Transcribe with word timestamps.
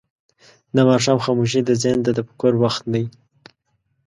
د 0.75 0.77
ماښام 0.89 1.17
خاموشي 1.25 1.61
د 1.65 1.69
ذهن 1.81 1.99
د 2.03 2.07
تفکر 2.17 2.53
وخت 2.63 2.83
دی. 2.93 3.03